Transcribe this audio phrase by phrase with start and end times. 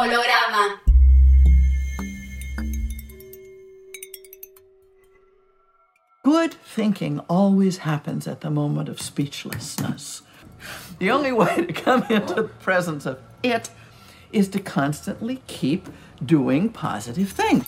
[0.00, 0.78] Holograma.
[6.24, 10.22] Good thinking always happens at the moment of speechlessness.
[10.98, 13.68] The only way to come into the presence of it
[14.32, 15.86] is to constantly keep
[16.24, 17.66] doing positive things.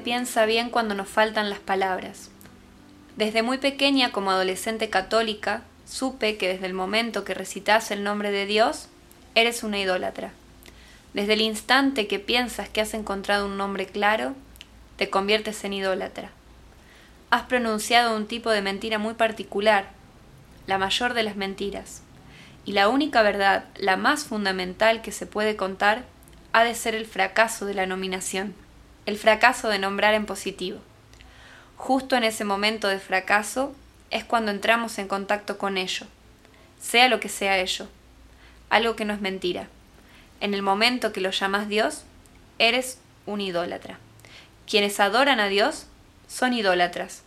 [0.00, 2.30] Piensa bien cuando nos faltan las palabras.
[3.16, 8.30] Desde muy pequeña como adolescente católica, supe que desde el momento que recitas el nombre
[8.30, 8.88] de Dios,
[9.34, 10.32] eres una idólatra.
[11.14, 14.34] Desde el instante que piensas que has encontrado un nombre claro,
[14.96, 16.30] te conviertes en idólatra.
[17.30, 19.90] Has pronunciado un tipo de mentira muy particular,
[20.66, 22.02] la mayor de las mentiras,
[22.64, 26.04] y la única verdad, la más fundamental que se puede contar,
[26.52, 28.54] ha de ser el fracaso de la nominación,
[29.06, 30.78] el fracaso de nombrar en positivo.
[31.76, 33.74] Justo en ese momento de fracaso
[34.10, 36.06] es cuando entramos en contacto con ello,
[36.80, 37.88] sea lo que sea ello,
[38.68, 39.68] algo que no es mentira.
[40.40, 42.04] En el momento que lo llamas Dios,
[42.58, 43.98] eres un idólatra.
[44.68, 45.86] Quienes adoran a Dios
[46.28, 47.22] son idólatras.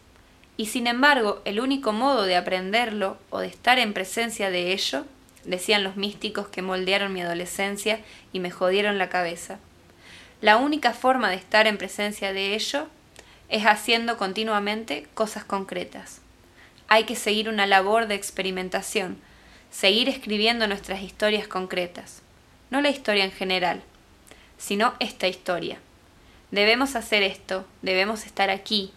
[0.56, 5.06] Y sin embargo, el único modo de aprenderlo o de estar en presencia de ello,
[5.44, 8.00] decían los místicos que moldearon mi adolescencia
[8.32, 9.60] y me jodieron la cabeza.
[10.44, 12.88] La única forma de estar en presencia de ello
[13.48, 16.20] es haciendo continuamente cosas concretas.
[16.90, 19.16] Hay que seguir una labor de experimentación,
[19.72, 22.24] seguir escribiendo nuestras historias concretas,
[22.72, 23.84] no la historia en general,
[24.58, 25.78] sino esta historia.
[26.52, 28.92] Debemos hacer esto, debemos estar aquí,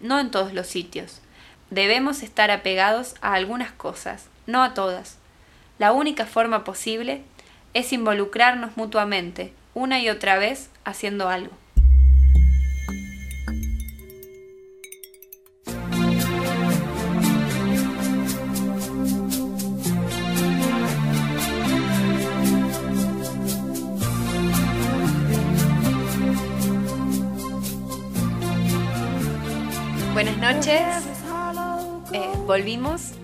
[0.00, 1.22] no en todos los sitios.
[1.70, 5.18] Debemos estar apegados a algunas cosas, no a todas.
[5.80, 7.22] La única forma posible
[7.72, 11.52] es involucrarnos mutuamente, una y otra vez, haciendo algo.
[30.14, 30.80] Buenas noches.
[32.12, 33.14] Eh, volvimos.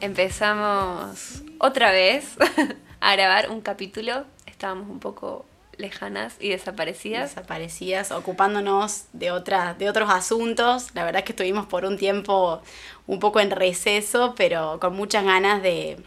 [0.00, 2.36] Empezamos otra vez
[3.00, 4.24] a grabar un capítulo.
[4.46, 5.44] Estábamos un poco
[5.80, 7.34] lejanas y desaparecidas.
[7.34, 10.94] desaparecidas, ocupándonos de, otra, de otros asuntos.
[10.94, 12.62] La verdad es que estuvimos por un tiempo
[13.06, 16.02] un poco en receso, pero con muchas ganas de,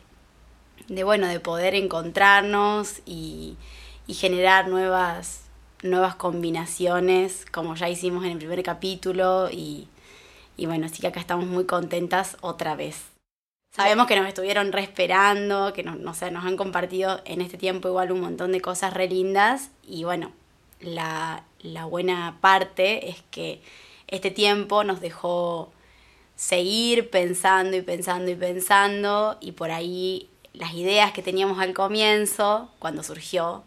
[0.88, 3.57] de bueno, de poder encontrarnos y,
[4.07, 5.45] generar nuevas,
[5.81, 9.50] nuevas combinaciones, como ya hicimos en el primer capítulo.
[9.51, 9.88] Y,
[10.55, 13.12] y bueno, sí que acá estamos muy contentas otra vez.
[13.75, 17.57] Sabemos que nos estuvieron re esperando, que nos, no sé, nos han compartido en este
[17.57, 19.72] tiempo igual un montón de cosas re lindas.
[19.81, 20.31] Y bueno,
[20.79, 23.63] la, la buena parte es que
[24.07, 25.72] este tiempo nos dejó
[26.35, 29.38] seguir pensando y pensando y pensando.
[29.41, 33.63] Y por ahí las ideas que teníamos al comienzo, cuando surgió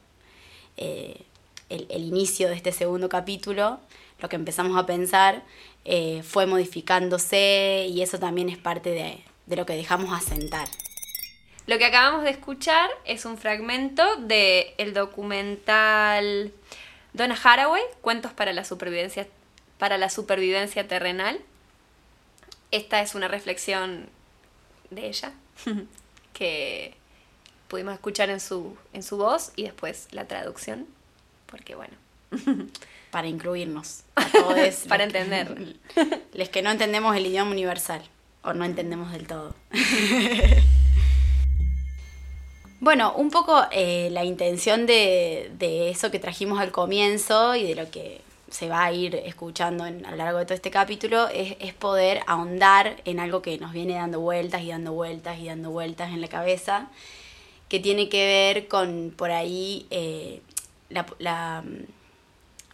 [0.77, 1.21] eh,
[1.69, 3.81] el, el inicio de este segundo capítulo,
[4.21, 5.43] lo que empezamos a pensar
[5.85, 10.69] eh, fue modificándose y eso también es parte de, de lo que dejamos asentar.
[11.67, 16.53] Lo que acabamos de escuchar es un fragmento del el documental
[17.13, 19.27] Donna Haraway, Cuentos para la supervivencia
[19.79, 21.39] para la supervivencia terrenal.
[22.71, 24.09] Esta es una reflexión
[24.91, 25.33] de ella
[26.33, 26.95] que
[27.69, 30.87] pudimos escuchar en su, en su voz y después la traducción,
[31.47, 31.95] porque bueno,
[33.11, 34.75] Para incluirnos a todos.
[34.89, 35.77] para que- entender.
[36.35, 38.03] Los que no entendemos el idioma universal
[38.47, 39.55] o no entendemos del todo.
[42.79, 47.75] Bueno, un poco eh, la intención de, de eso que trajimos al comienzo y de
[47.75, 48.21] lo que
[48.51, 52.21] se va a ir escuchando a lo largo de todo este capítulo es, es poder
[52.27, 56.21] ahondar en algo que nos viene dando vueltas y dando vueltas y dando vueltas en
[56.21, 56.89] la cabeza,
[57.69, 60.41] que tiene que ver con por ahí eh,
[60.89, 61.65] la, la,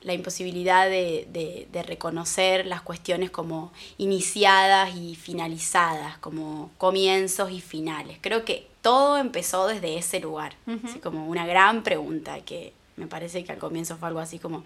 [0.02, 7.60] la imposibilidad de, de- de reconocer las cuestiones como iniciadas y finalizadas, como comienzos y
[7.60, 8.18] finales.
[8.20, 10.54] Creo que todo empezó desde ese lugar,
[10.84, 14.64] así como una gran pregunta que, Me parece que al comienzo fue algo así como,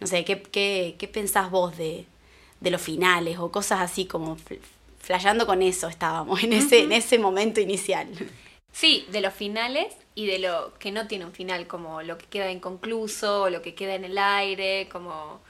[0.00, 2.04] no sé, ¿qué, qué, qué pensás vos de,
[2.60, 4.58] de los finales o cosas así como fl-
[5.00, 8.08] flasheando con eso estábamos en ese, en ese momento inicial?
[8.72, 12.26] Sí, de los finales y de lo que no tiene un final, como lo que
[12.26, 15.40] queda inconcluso, o lo que queda en el aire, como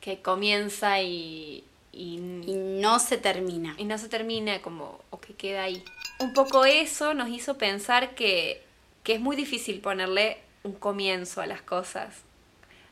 [0.00, 2.16] que comienza y, y,
[2.46, 3.74] Y no se termina.
[3.78, 5.82] y no se termina, como, o que queda ahí.
[6.18, 8.62] Un poco eso nos hizo pensar que,
[9.04, 12.14] que es muy difícil ponerle un comienzo a las cosas.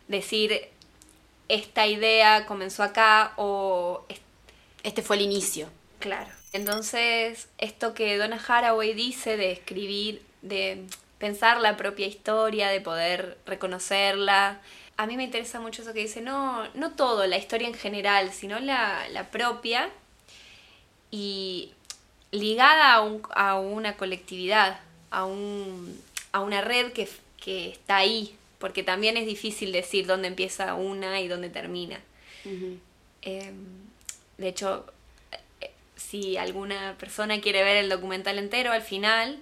[0.09, 0.69] Decir,
[1.49, 4.21] esta idea comenzó acá o es-
[4.83, 5.69] Este fue el inicio.
[5.99, 6.31] Claro.
[6.53, 10.85] Entonces, esto que Donna Haraway dice de escribir, de
[11.19, 14.61] pensar la propia historia, de poder reconocerla,
[14.97, 18.33] a mí me interesa mucho eso que dice, no, no todo, la historia en general,
[18.33, 19.91] sino la, la propia
[21.11, 21.73] y
[22.31, 24.81] ligada a, un- a una colectividad,
[25.11, 26.01] a, un,
[26.33, 27.09] a una red que,
[27.43, 32.01] que está ahí, porque también es difícil decir dónde empieza una y dónde termina.
[33.23, 33.53] Eh,
[34.39, 34.87] de hecho,
[35.99, 39.39] si alguna persona quiere ver el documental entero, al final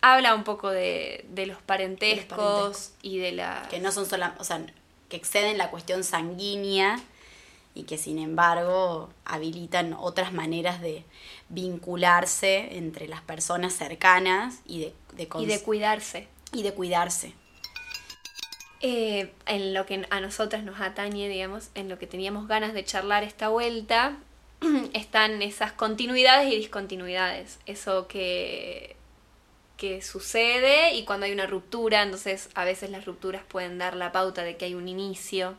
[0.00, 3.66] habla un poco de, de los parentescos, y de la...
[3.70, 4.64] que no son sola, o sea,
[5.08, 7.00] que exceden la cuestión sanguínea
[7.74, 11.04] y que sin embargo habilitan otras maneras de
[11.50, 16.26] vincularse entre las personas cercanas y de, de y de cuidarse.
[16.52, 17.34] y de cuidarse.
[18.80, 22.84] Eh, en lo que a nosotras nos atañe, digamos, en lo que teníamos ganas de
[22.84, 24.16] charlar esta vuelta,
[24.94, 27.58] están esas continuidades y discontinuidades.
[27.66, 28.96] Eso que,
[29.76, 34.12] que sucede y cuando hay una ruptura, entonces a veces las rupturas pueden dar la
[34.12, 35.56] pauta de que hay un inicio.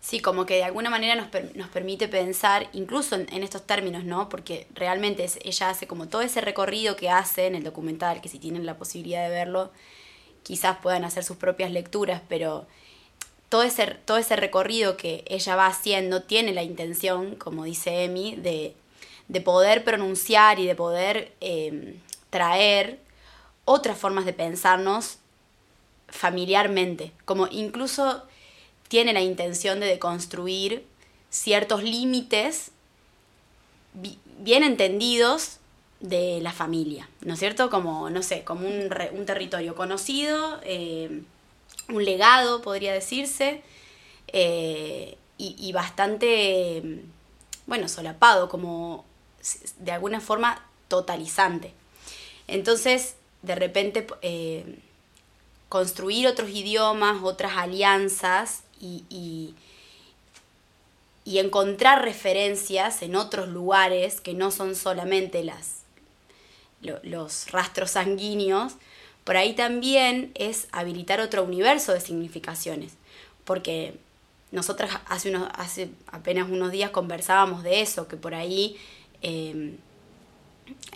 [0.00, 4.04] Sí, como que de alguna manera nos, nos permite pensar, incluso en, en estos términos,
[4.04, 4.28] ¿no?
[4.28, 8.28] Porque realmente es- ella hace como todo ese recorrido que hace en el documental, que
[8.28, 9.72] si tienen la posibilidad de verlo,
[10.42, 12.66] quizás puedan hacer sus propias lecturas, pero
[13.54, 18.34] todo ese, todo ese recorrido que ella va haciendo tiene la intención, como dice Emi,
[18.34, 18.74] de,
[19.28, 21.94] de poder pronunciar y de poder eh,
[22.30, 22.98] traer
[23.64, 25.18] otras formas de pensarnos
[26.08, 28.24] familiarmente, como incluso
[28.88, 30.84] tiene la intención de deconstruir
[31.30, 32.72] ciertos límites
[33.92, 35.58] bi- bien entendidos
[36.00, 37.70] de la familia, ¿no es cierto?
[37.70, 41.22] Como, no sé, como un, re- un territorio conocido, eh,
[41.88, 43.62] un legado, podría decirse,
[44.28, 47.02] eh, y, y bastante,
[47.66, 49.04] bueno, solapado, como
[49.78, 51.72] de alguna forma totalizante.
[52.48, 54.78] Entonces, de repente, eh,
[55.68, 59.54] construir otros idiomas, otras alianzas y, y-
[61.26, 65.80] y encontrar referencias en otros lugares que no son solamente las,
[66.82, 68.74] lo- los rastros sanguíneos,
[69.24, 72.92] por ahí también es habilitar otro universo de significaciones.
[73.44, 73.94] Porque
[74.52, 78.76] nosotras hace, unos, hace apenas unos días conversábamos de eso, que por ahí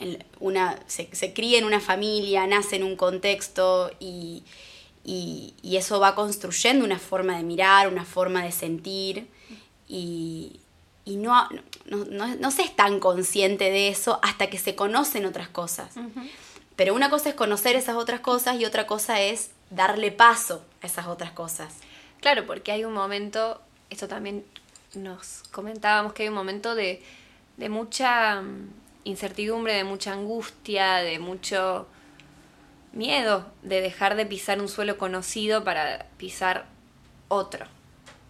[0.00, 4.42] el- una, se, cría en una familia, nace en un contexto y,
[5.04, 9.26] y- y eso va construyendo una forma de mirar, una forma de sentir
[9.88, 10.60] y,
[11.04, 11.48] y no,
[11.86, 15.96] no, no- no se es tan consciente de eso hasta que se conocen otras cosas.
[16.78, 20.86] Pero una cosa es conocer esas otras cosas y otra cosa es darle paso a
[20.86, 21.74] esas otras cosas.
[22.20, 23.60] Claro, porque hay un momento,
[23.90, 24.44] esto también
[24.94, 27.02] nos comentábamos que hay un momento de,
[27.56, 28.70] de mucha mm,
[29.02, 31.88] incertidumbre, de mucha angustia, de mucho
[32.92, 36.66] miedo de dejar de pisar un suelo conocido para pisar
[37.26, 37.66] otro,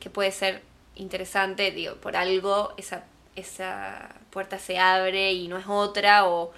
[0.01, 0.63] que puede ser
[0.95, 3.05] interesante, digo, por algo esa,
[3.37, 6.51] esa puerta se abre y no es otra, o,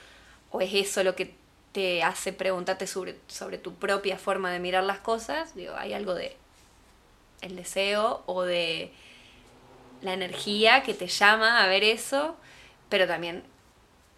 [0.52, 1.39] o es eso lo que
[1.72, 6.14] te hace preguntarte sobre, sobre tu propia forma de mirar las cosas, digo, hay algo
[6.14, 6.36] de
[7.40, 8.92] el deseo o de
[10.02, 12.36] la energía que te llama a ver eso,
[12.88, 13.42] pero también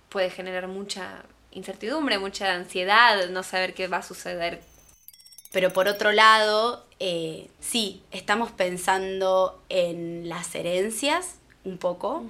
[0.08, 4.62] puede generar mucha incertidumbre, mucha ansiedad, no saber qué va a suceder.
[5.52, 12.24] Pero por otro lado, eh, sí, estamos pensando en las herencias un poco,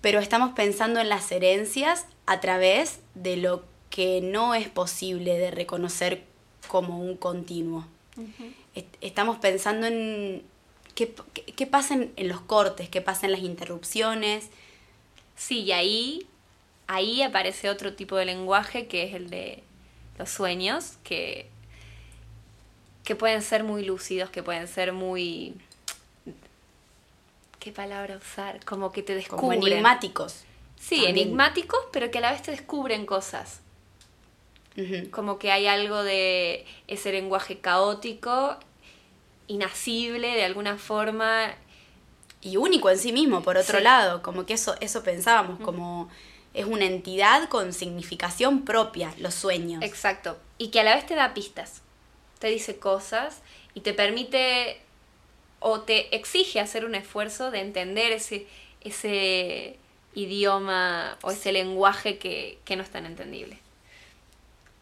[0.00, 5.52] pero estamos pensando en las herencias a través de lo que no es posible de
[5.52, 6.24] reconocer
[6.66, 7.86] como un continuo.
[8.74, 10.42] Est- Estamos pensando en
[10.96, 11.14] qué,
[11.54, 14.48] qué- pasa en, en los cortes, qué pasa en las interrupciones.
[15.36, 16.26] Sí, y ahí,
[16.88, 19.62] ahí aparece otro tipo de lenguaje que es el de
[20.18, 21.46] los sueños, que,
[23.04, 25.54] que pueden ser muy lúcidos, que pueden ser muy...
[27.60, 28.64] ¿Qué palabra usar?
[28.64, 29.72] Como que te como descubren.
[29.72, 30.42] enigmáticos.
[30.80, 31.16] Sí, también.
[31.28, 33.60] enigmáticos, pero que a la vez te descubren cosas.
[35.10, 38.56] Como que hay algo de ese lenguaje caótico,
[39.46, 41.54] inasible de alguna forma.
[42.46, 43.84] y único en sí mismo, por otro Sí.
[43.84, 46.10] lado, como que eso, eso pensábamos, como
[46.52, 49.82] es una entidad con significación propia, los sueños.
[49.82, 50.36] Exacto.
[50.58, 51.80] Y que a la vez te da pistas.
[52.40, 53.40] Te dice cosas
[53.72, 54.78] y te permite
[55.60, 58.46] o te exige hacer un esfuerzo de entender ese,
[58.82, 59.78] ese
[60.14, 63.56] idioma o ese lenguaje que, que no es tan entendible.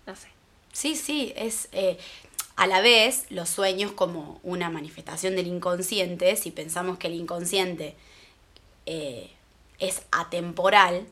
[0.06, 0.28] No sé.
[0.72, 1.98] Sí, sí, es eh,
[2.56, 7.94] a la vez los sueños como una manifestación del inconsciente, si pensamos que el inconsciente
[8.86, 9.30] eh,
[9.78, 11.06] es atemporal,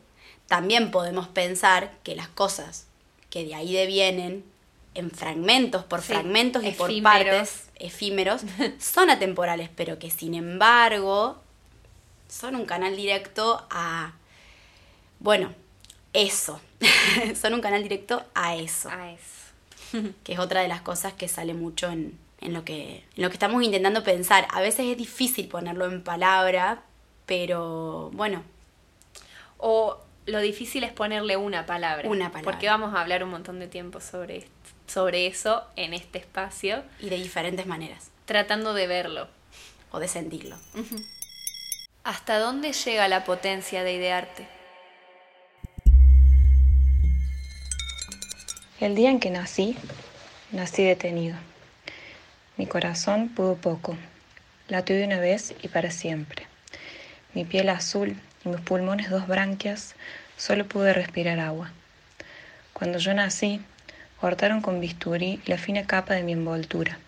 [0.47, 2.87] también podemos pensar que las cosas
[3.30, 4.44] que de ahí devienen
[4.94, 8.42] en fragmentos, por Sí, fragmentos y por partes efímeros,
[8.78, 11.40] son atemporales, pero que sin embargo
[12.28, 14.14] son un canal directo a,
[15.20, 15.54] bueno,
[16.12, 16.61] eso,
[17.41, 20.01] son un canal directo a eso Ah, es.
[20.25, 23.29] que es otra de las cosas que sale mucho en, en lo que, en lo
[23.29, 24.47] que estamos intentando pensar.
[24.53, 26.83] A veces es difícil ponerlo en palabra,
[27.27, 28.43] pero bueno,
[29.59, 32.09] O lo difícil es ponerle una palabra.
[32.09, 32.51] Una palabra.
[32.51, 34.47] Porque vamos a hablar un montón de tiempo sobre,
[34.87, 39.29] sobre eso en este espacio, y de diferentes maneras, tratando de verlo.
[39.91, 40.57] o de sentirlo.
[42.05, 44.47] ¿Hasta dónde llega la potencia de idearte?
[48.81, 49.77] El día en que nací,
[50.53, 51.37] nací detenido.
[52.57, 53.95] Mi corazón pudo poco.
[54.69, 56.47] Latió de una vez y para siempre.
[57.35, 59.95] Mi piel azul y mis pulmones dos branquias,
[60.39, 61.71] solo pude respirar agua.
[62.73, 63.61] Cuando yo nací,
[64.19, 66.99] cortaron con bisturí la fina capa de mi envoltura.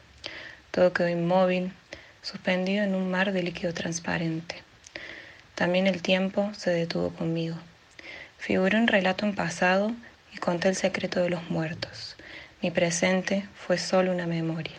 [0.73, 1.73] Todo quedó inmóvil,
[2.21, 4.57] suspendido en un mar de líquido transparente.
[5.55, 7.57] También el tiempo se detuvo conmigo.
[8.37, 9.93] Figuré un relato en pasado
[10.43, 12.17] conté el secreto de los muertos.
[12.63, 14.75] Mi presente fue solo una memoria.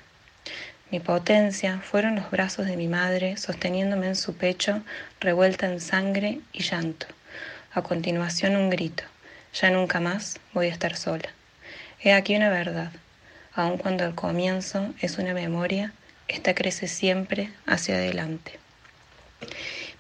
[0.91, 4.82] Mi potencia fueron los brazos de mi madre sosteniéndome en su pecho,
[5.22, 7.08] revuelta en sangre y llanto.
[7.74, 9.05] A continuación un grito.
[9.53, 11.29] Ya nunca más voy a estar sola.
[12.01, 12.91] He aquí una verdad.
[13.55, 15.93] Aun cuando el comienzo es una memoria,
[16.27, 18.60] esta crece siempre hacia adelante.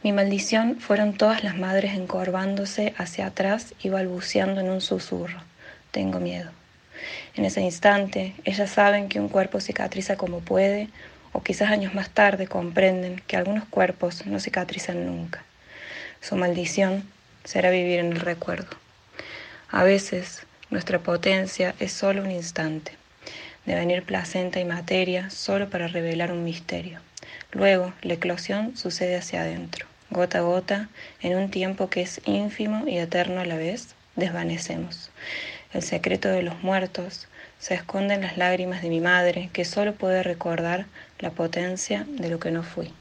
[0.03, 5.41] Mi maldición fueron todas las madres encorvándose hacia atrás y balbuceando en un susurro.
[5.93, 6.49] Tengo miedo.
[7.35, 10.89] En ese instante, ellas saben que un cuerpo cicatriza como puede,
[11.33, 15.43] o quizás años más tarde comprenden que algunos cuerpos no cicatrizan nunca.
[16.19, 17.03] Su maldición
[17.43, 18.75] será vivir en el recuerdo.
[19.69, 22.93] A veces, nuestra potencia es solo un instante,
[23.67, 27.01] de venir placenta y materia solo para revelar un misterio.
[27.51, 30.89] Luego, la eclosión sucede hacia adentro, gota a gota,
[31.21, 35.11] en un tiempo que es ínfimo y eterno a la vez, desvanecemos.
[35.73, 37.27] El secreto de los muertos
[37.57, 40.85] se esconde en las lágrimas de mi madre, que solo puede recordar
[41.19, 42.93] la potencia de lo que no fui.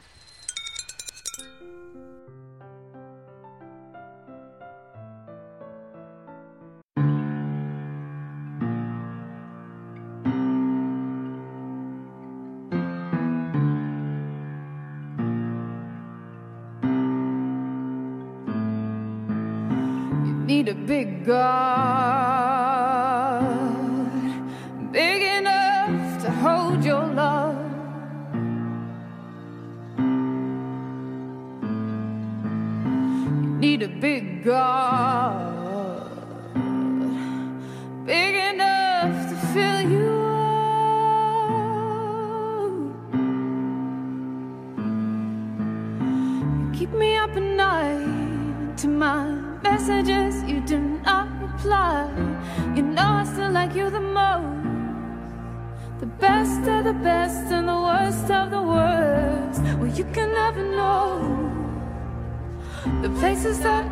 [63.44, 63.91] is the.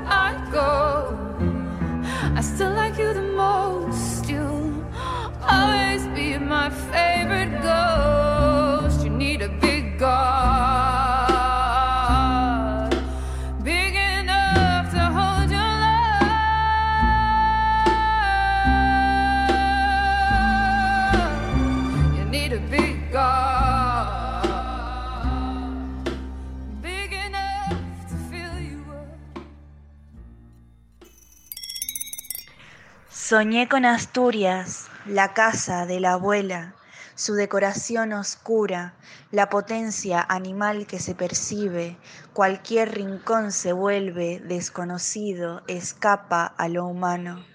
[33.30, 36.74] Soñé con Asturias, la casa de la abuela,
[37.14, 38.94] su decoración oscura,
[39.30, 41.96] la potencia animal que se percibe,
[42.32, 47.46] cualquier rincón se vuelve desconocido, escapa a lo humano.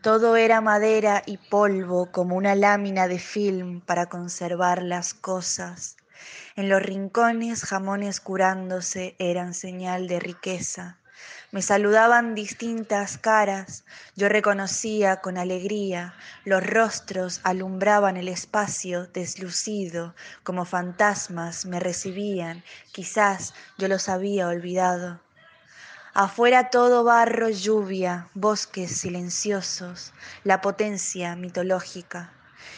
[0.00, 5.98] Todo era madera y polvo como una lámina de film para conservar las cosas.
[6.56, 11.01] En los rincones jamones curándose eran señal de riqueza.
[11.54, 13.84] Me saludaban distintas caras,
[14.16, 16.14] yo reconocía con alegría,
[16.46, 25.20] los rostros alumbraban el espacio deslucido, como fantasmas me recibían, quizás yo los había olvidado.
[26.14, 32.32] Afuera todo barro, lluvia, bosques silenciosos, la potencia mitológica.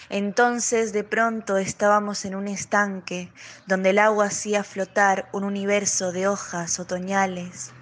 [0.08, 3.32] Entonces de pronto estábamos en un estanque
[3.66, 7.72] donde el agua hacía flotar un universo de hojas otoñales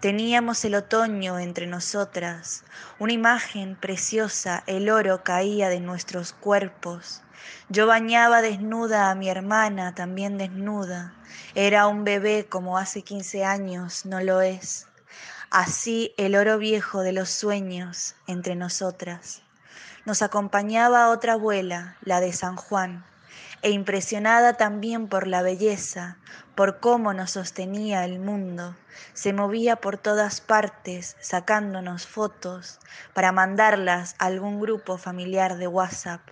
[0.00, 2.64] Teníamos el otoño entre nosotras,
[2.98, 7.22] una imagen preciosa, el oro caía de nuestros cuerpos.
[7.70, 11.14] Yo bañaba desnuda a mi hermana, también desnuda.
[11.54, 14.86] Era un bebé como hace quince años, no lo es.
[15.50, 19.42] Así el oro viejo de los sueños entre nosotras.
[20.04, 23.06] Nos acompañaba otra abuela, la de San Juan,
[23.62, 26.18] e impresionada también por la belleza,
[26.56, 28.74] por cómo nos sostenía el mundo,
[29.12, 32.80] se movía por todas partes sacándonos fotos
[33.14, 36.22] para mandarlas a algún grupo familiar de WhatsApp.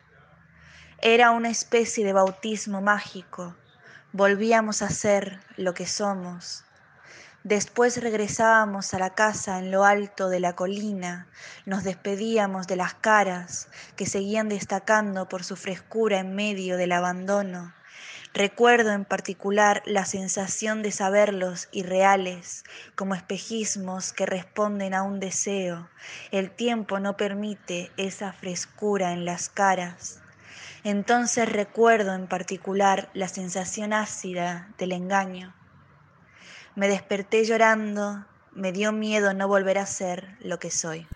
[1.01, 3.55] Era una especie de bautismo mágico,
[4.13, 6.65] volvíamos a ser lo que somos,
[7.45, 11.29] Después regresábamos a la casa en lo alto de la colina,
[11.67, 17.75] nos despedíamos de las caras que seguían destacando por su frescura en medio del abandono.
[18.35, 22.65] Recuerdo en particular la sensación de saberlos irreales,
[22.97, 25.89] como espejismos que responden a un deseo.
[26.33, 30.21] El tiempo no permite esa frescura en las caras.
[30.83, 35.55] Entonces recuerdo en particular la sensación ácida del engaño.
[36.75, 41.07] Me desperté llorando, me dio miedo no volver a ser lo que soy.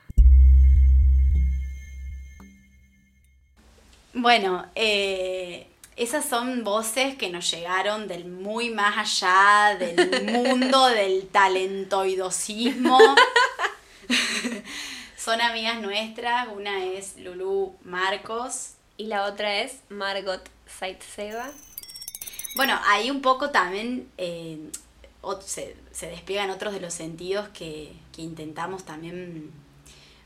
[4.15, 5.67] Bueno, eh,
[5.99, 12.99] esas son voces que nos llegaron del muy más allá, del mundo del talentoidosismo.
[15.17, 18.75] son amigas nuestras, una es Lulu Marcos.
[18.97, 21.51] Y la otra es Margot Saitzeva.
[22.55, 24.71] Bueno, ahí un poco también eh,
[25.45, 29.53] se, se, despliegan otros de los sentidos que, intentamos también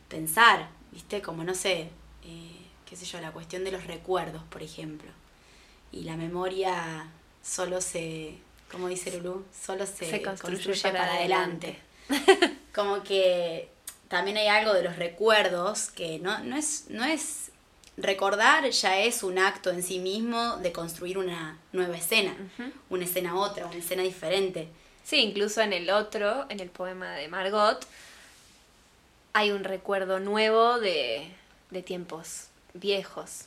[0.09, 1.21] pensar, ¿viste?
[1.21, 1.91] Como no sé,
[2.25, 5.11] eh, qué sé yo, la cuestión de los recuerdos, por ejemplo.
[5.93, 7.07] Y la memoria
[7.43, 8.39] solo se,
[8.71, 11.79] como dice Lulu, solo se, construye, para, adelante.
[12.75, 13.69] como que
[14.09, 17.51] también hay algo de los recuerdos que no, no, es, no es
[17.97, 22.35] recordar ya es un acto en sí mismo de construir una nueva escena,
[22.89, 24.69] una escena otra, una escena diferente.
[25.05, 27.87] Sí, incluso en el otro, en el poema de Margot,
[29.33, 31.29] hay un recuerdo nuevo de,
[31.71, 33.47] de tiempos viejos.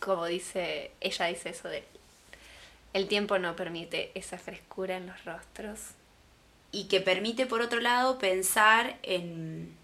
[0.00, 1.84] Como dice, ella dice eso de
[2.92, 5.80] el tiempo no permite esa frescura en los rostros.
[6.72, 9.74] Y que permite, por otro lado, pensar en,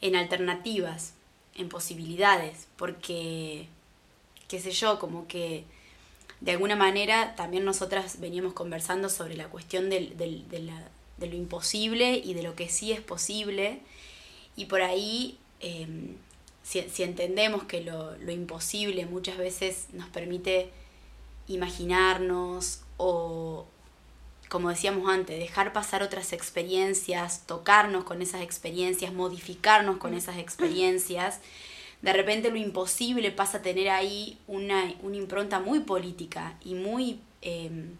[0.00, 1.14] en alternativas,
[1.54, 3.66] en posibilidades, porque,
[4.48, 5.64] qué sé yo, como que
[6.40, 12.34] de alguna manera también nosotras veníamos conversando sobre la cuestión del, de, lo imposible y
[12.34, 13.80] de lo que sí es posible.
[14.56, 16.16] Y por ahí, em,
[16.64, 20.70] si, entendemos que lo, lo, imposible muchas veces nos permite
[21.46, 23.66] imaginarnos o,
[24.48, 31.40] como decíamos antes, dejar pasar otras experiencias, tocarnos con esas experiencias, modificarnos con esas experiencias,
[32.00, 37.96] de repente lo imposible pasa a tener ahí una, impronta muy política y muy em,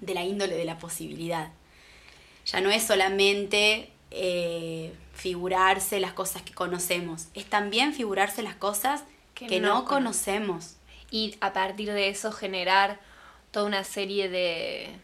[0.00, 1.52] de la índole de la posibilidad.
[2.46, 9.04] Ya no es solamente eh, figurarse las cosas que conocemos, es también figurarse las cosas
[9.34, 10.76] que, no, conocemos.
[11.10, 13.00] Y a partir de eso generar
[13.50, 14.96] toda una serie de,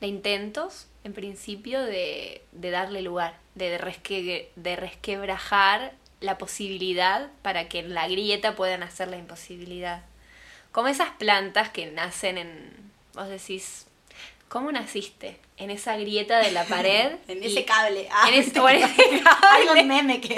[0.00, 7.80] de intentos, en principio, de, darle lugar, de, resque, de resquebrajar la posibilidad para que
[7.80, 10.02] en la grieta puedan hacer la imposibilidad.
[10.72, 12.72] Como esas plantas que nacen en,
[13.14, 13.87] vos decís,
[14.48, 15.40] ¿cómo naciste?
[15.56, 17.16] En esa grieta de la pared.
[17.28, 18.08] en ese cable.
[18.10, 18.84] Ah, en ese, cable.
[18.84, 20.34] Hay un meme que,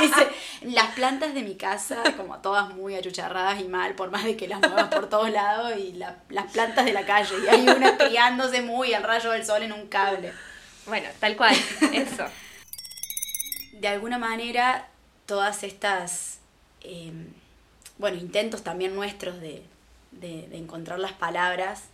[0.00, 0.28] dice,
[0.62, 4.48] las plantas de mi casa, como todas muy achucharradas y mal, por más de que
[4.48, 8.62] las muevas por todos lados, y las plantas de la calle, y hay una criándose
[8.62, 10.32] muy al rayo del sol en un cable.
[10.86, 11.56] Bueno, tal cual,
[11.92, 12.26] eso.
[13.72, 14.88] De alguna manera
[15.26, 16.38] todas estas,
[16.80, 17.26] em,
[17.98, 19.62] bueno, intentos también nuestros de,
[20.52, 21.84] encontrar las palabras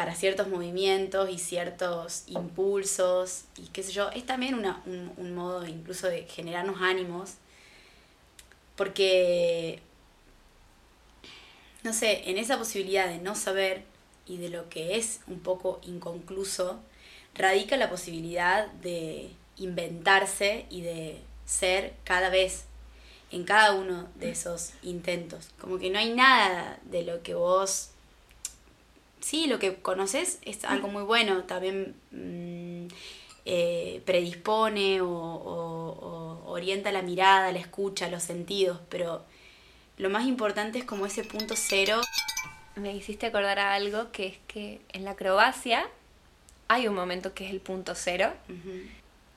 [0.00, 5.34] para ciertos movimientos y ciertos impulsos y qué sé yo, es también una, un, un
[5.34, 7.34] modo incluso de generarnos ánimos,
[8.76, 9.82] porque,
[11.82, 13.82] no sé, en esa posibilidad de no saber
[14.24, 16.80] y de lo que es un poco inconcluso,
[17.34, 22.64] radica la posibilidad de inventarse y de ser cada vez
[23.30, 25.50] en cada uno de esos intentos.
[25.60, 27.90] Como que no hay nada de lo que vos
[29.20, 32.88] sí, lo que conoces es algo muy bueno, también mm,
[33.44, 39.24] eh, predispone o, orienta la mirada, la escucha, los sentidos, pero
[39.98, 42.00] lo más importante es como ese punto cero.
[42.76, 45.88] Me hiciste acordar a algo que es que en la acrobacia
[46.68, 48.32] hay un momento que es el punto cero,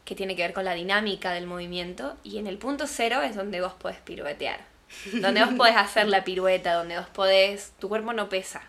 [0.06, 3.36] que tiene que ver con la dinámica del movimiento, y en el punto cero es
[3.36, 4.66] donde vos podés piruetear,
[5.14, 8.62] donde vos podés hacer la pirueta, donde vos podés, tu cuerpo no pesa,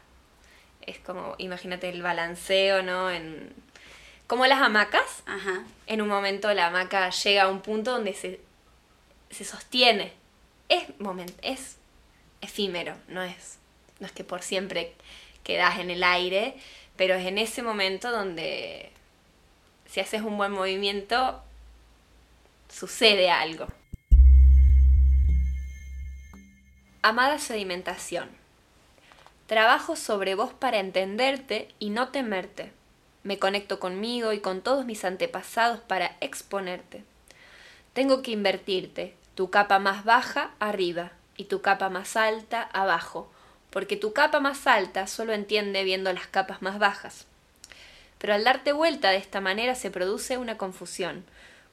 [0.86, 3.10] es como, imagínate el balanceo, ¿no?
[3.10, 3.52] En,
[4.26, 5.22] como las hamacas.
[5.26, 5.64] Ajá.
[5.86, 8.40] En un momento la hamaca llega a un punto donde se,
[9.30, 10.12] se sostiene.
[10.68, 11.76] Es, moment, es
[12.40, 13.58] efímero, no es,
[14.00, 14.94] no es que por siempre
[15.42, 16.56] quedas en el aire,
[16.96, 18.90] pero es en ese momento donde
[19.86, 21.42] si haces un buen movimiento,
[22.68, 23.66] sucede algo.
[27.02, 28.43] Amada sedimentación.
[29.46, 32.72] Trabajo sobre vos para entenderte y no temerte.
[33.24, 37.04] Me conecto conmigo y con todos mis antepasados para exponerte.
[37.92, 43.30] Tengo que invertirte, tu capa más baja arriba y tu capa más alta abajo,
[43.68, 47.26] porque tu capa más alta solo entiende viendo las capas más bajas.
[48.16, 51.22] Pero al darte vuelta de esta manera se produce una confusión,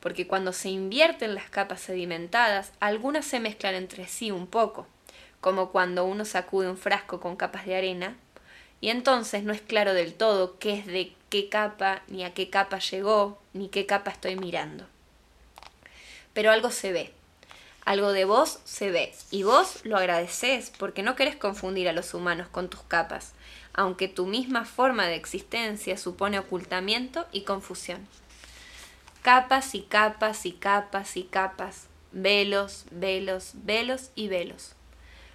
[0.02, 4.88] porque cuando se invierten las capas sedimentadas, algunas se mezclan entre sí un poco
[5.42, 8.16] como cuando uno sacude un frasco con capas de arena,
[8.80, 12.50] y entonces no es claro del todo qué es de qué capa, ni a qué
[12.50, 14.86] capa llegó, ni qué capa estoy mirando.
[16.34, 17.12] Pero algo se ve,
[17.86, 22.14] algo de vos se ve, y vos lo agradeces porque no querés confundir a los
[22.14, 23.34] humanos con tus capas,
[23.74, 28.08] aunque tu misma forma de existencia supone ocultamiento y confusión.
[29.22, 34.74] Capas y capas y capas y capas, velos, velos, velos y velos.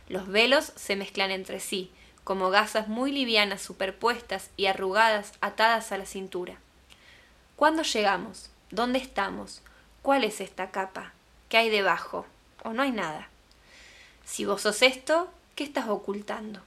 [0.08, 1.90] Los velos se mezclan entre sí,
[2.24, 6.58] como gasas muy livianas superpuestas y arrugadas atadas a la cintura.
[7.56, 8.50] ¿Cuándo llegamos?
[8.70, 9.62] ¿Dónde estamos?
[10.02, 11.12] ¿Cuál es esta capa?
[11.48, 12.26] ¿Qué hay debajo?
[12.64, 13.28] ¿O no hay nada?
[14.24, 16.60] Si vos sos esto, ¿qué estás ocultando?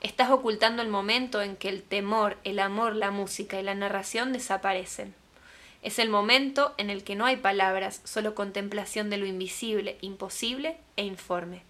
[0.00, 4.32] Estás ocultando el momento en que el temor, el amor, la música y la narración
[4.32, 5.14] desaparecen.
[5.82, 10.78] Es el momento en el que no hay palabras, solo contemplación de lo invisible, imposible
[10.96, 11.62] e informe.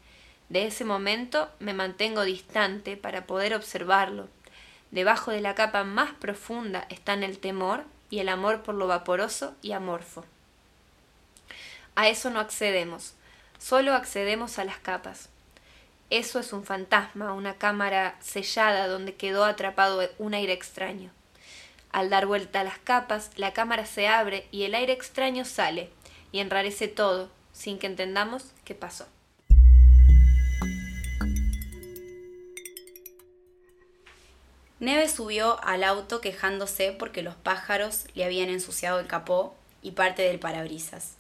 [0.49, 4.29] De ese momento me mantengo distante para poder observarlo.
[4.91, 9.55] Debajo de la capa más profunda están el temor y el amor por lo vaporoso
[9.63, 10.25] y amorfo.
[11.97, 13.15] A eso no accedemos,
[13.59, 15.29] solo accedemos a las capas.
[16.11, 21.11] Eso es un fantasma, una cámara sellada donde quedó atrapado un aire extraño.
[21.91, 25.91] Al dar vuelta a las capas, la cámara se abre y el aire extraño sale,
[26.31, 29.07] y enrarece todo, sin que entendamos qué pasó.
[34.79, 40.23] Neve subió al auto quejándose porque los pájaros le habían ensuciado el capó y parte
[40.23, 41.15] del parabrisas.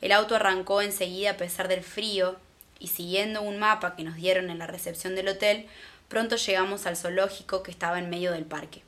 [0.00, 2.36] El auto arrancó enseguida a pesar del frío
[2.78, 5.66] y siguiendo un mapa que nos dieron en la recepción del hotel,
[6.08, 8.82] pronto llegamos al zoológico que estaba en medio del parque.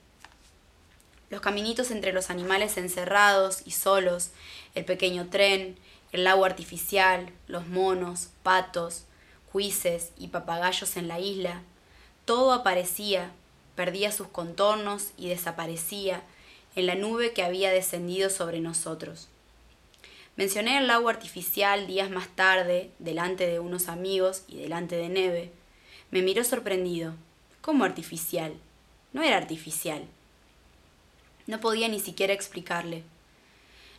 [1.28, 4.30] Los caminitos entre los animales encerrados y solos,
[4.74, 5.78] el pequeño tren,
[6.12, 9.04] el lago artificial, los monos, patos,
[9.52, 11.60] juices y papagayos en la isla,
[12.24, 13.32] todo aparecía
[13.74, 16.22] perdía sus contornos y desaparecía
[16.74, 19.28] en la nube que había descendido sobre nosotros.
[20.36, 25.50] Mencioné el lago artificial días más tarde, delante de unos amigos y delante de Neve.
[26.10, 27.14] Me miró sorprendido.
[27.60, 28.54] ¿Cómo artificial?
[29.12, 30.04] No era artificial.
[31.46, 33.02] No podía ni siquiera explicarle.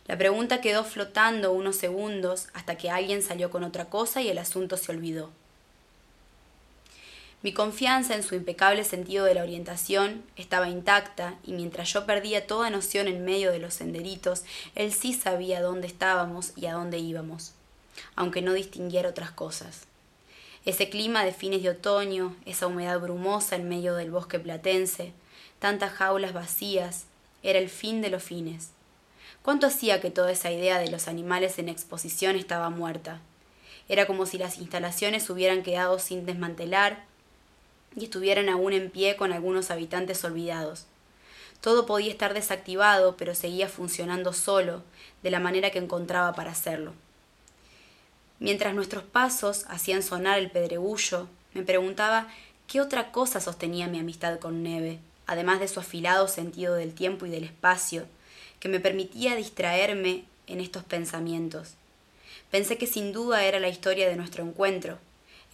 [0.06, 4.38] La pregunta quedó flotando unos segundos hasta que alguien salió con otra cosa y el
[4.38, 5.30] asunto se olvidó.
[7.44, 12.46] Mi confianza en su impecable sentido de la orientación estaba intacta y mientras yo perdía
[12.46, 16.96] toda noción en medio de los senderitos, él sí sabía dónde estábamos y a dónde
[16.96, 17.52] íbamos,
[18.16, 19.82] aunque no distinguiera otras cosas.
[20.64, 25.12] Ese clima de fines de otoño, esa humedad brumosa en medio del bosque platense,
[25.58, 27.04] tantas jaulas vacías,
[27.42, 28.70] era el fin de los fines.
[29.42, 33.20] ¿Cuánto hacía que toda esa idea de los animales en exposición estaba muerta?
[33.90, 37.12] Era como si las instalaciones hubieran quedado sin desmantelar
[37.96, 40.86] y estuvieran aún en pie con algunos habitantes olvidados.
[41.60, 44.82] Todo podía estar desactivado, pero seguía funcionando solo,
[45.22, 46.92] de la manera que encontraba para hacerlo.
[48.38, 52.28] Mientras nuestros pasos hacían sonar el pedregullo, me preguntaba
[52.66, 57.26] qué otra cosa sostenía mi amistad con Neve, además de su afilado sentido del tiempo
[57.26, 58.06] y del espacio,
[58.60, 61.74] que me permitía distraerme en estos pensamientos.
[62.50, 64.98] Pensé que sin duda era la historia de nuestro encuentro,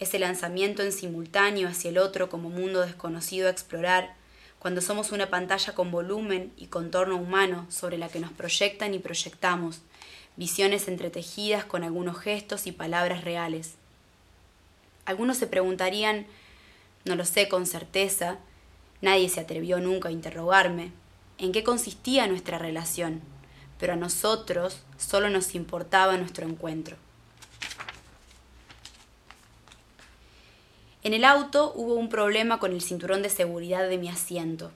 [0.00, 4.14] ese lanzamiento en simultáneo hacia el otro como mundo desconocido a explorar,
[4.58, 8.98] cuando somos una pantalla con volumen y contorno humano sobre la que nos proyectan y
[8.98, 9.80] proyectamos,
[10.36, 13.74] visiones entretejidas con algunos gestos y palabras reales.
[15.04, 16.26] Algunos se preguntarían,
[17.04, 18.38] no lo sé con certeza,
[19.02, 20.92] nadie se atrevió nunca a interrogarme,
[21.38, 23.20] en qué consistía nuestra relación,
[23.78, 26.96] pero a nosotros solo nos importaba nuestro encuentro.
[31.02, 34.70] En el auto hubo un problema con el cinturón de seguridad de mi asiento.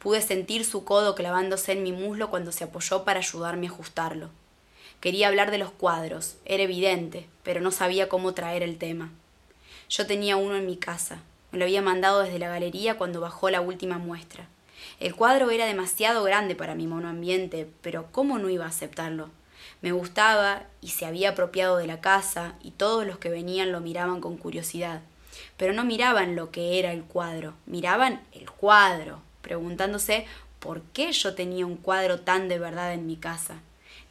[0.00, 4.30] Pude sentir su codo clavándose en mi muslo cuando se apoyó para ayudarme a ajustarlo.
[4.98, 9.12] Quería hablar de los cuadros, era evidente, pero no sabía cómo traer el tema.
[9.88, 11.22] Yo tenía uno en mi casa.
[11.52, 14.48] Me lo había mandado desde la galería cuando bajó la última muestra.
[14.98, 19.30] El cuadro era demasiado grande para mi monoambiente, pero ¿cómo no iba a aceptarlo?
[19.82, 23.80] Me gustaba y se había apropiado de la casa, y todos los que venían lo
[23.80, 25.00] miraban con curiosidad
[25.56, 30.26] pero no miraban lo que era el cuadro, miraban el cuadro, preguntándose
[30.58, 33.60] por qué yo tenía un cuadro tan de verdad en mi casa.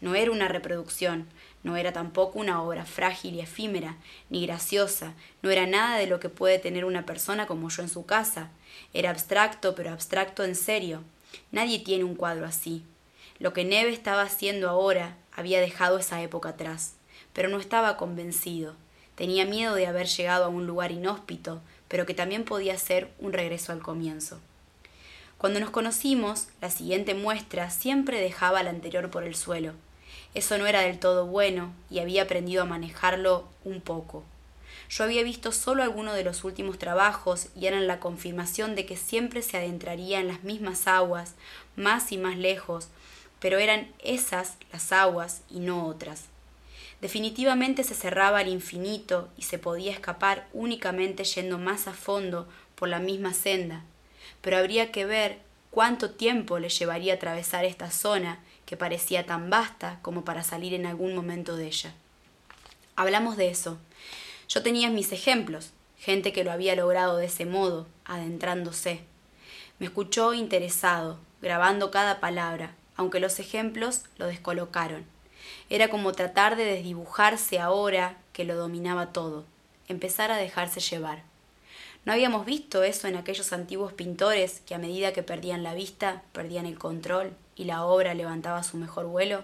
[0.01, 1.27] No era una reproducción,
[1.63, 3.95] no era tampoco una obra frágil y efímera,
[4.29, 7.89] ni graciosa, no era nada de lo que puede tener una persona como yo en
[7.89, 8.51] su casa.
[8.93, 11.03] Era abstracto, pero abstracto en serio.
[11.51, 12.84] Nadie tiene un cuadro así.
[13.39, 16.95] Lo que Neve estaba haciendo ahora había dejado esa época atrás,
[17.32, 18.75] pero no estaba convencido.
[19.15, 23.34] Tenía miedo de haber llegado a un lugar inhóspito, pero que también podía ser un
[23.34, 24.39] regreso al comienzo.
[25.38, 29.73] Cuando nos conocimos, la siguiente muestra siempre dejaba la anterior por el suelo.
[30.34, 34.23] Eso no era del todo bueno y había aprendido a manejarlo un poco.
[34.89, 38.97] Yo había visto solo algunos de los últimos trabajos y eran la confirmación de que
[38.97, 41.34] siempre se adentraría en las mismas aguas,
[41.76, 42.88] más y más lejos,
[43.39, 46.33] pero eran esas las aguas y no otras.
[47.04, 52.88] Definitivamente se cerraba al infinito y se podía escapar únicamente yendo más a fondo por
[52.88, 53.84] la misma senda,
[54.39, 55.39] pero habría que ver
[55.70, 60.86] cuánto tiempo le llevaría atravesar esta zona que parecía tan vasta como para salir en
[60.86, 61.94] algún momento de ella.
[62.96, 63.78] Hablamos de eso.
[64.48, 69.02] Yo tenía mis ejemplos, gente que lo había logrado de ese modo, adentrándose.
[69.78, 75.12] Me escuchó interesado, grabando cada palabra, aunque los ejemplos lo descolocaron.
[75.69, 79.45] Era como tratar de desdibujarse ahora que lo dominaba todo,
[79.88, 81.23] empezar a dejarse llevar.
[82.06, 86.21] ¿No habíamos visto eso en aquellos antiguos pintores que a medida que perdían la vista,
[86.34, 89.43] perdían el control y la obra levantaba su mejor vuelo?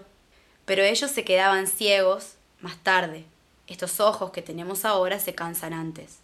[0.66, 3.24] Pero ellos se quedaban ciegos más tarde.
[3.66, 6.18] Estos ojos que tenemos ahora se cansan antes.